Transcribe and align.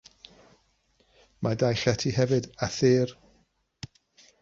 Mae 1.47 1.59
dau 1.65 1.79
lety 1.83 2.17
hefyd, 2.17 2.51
a 2.69 2.73
thir. 2.81 3.17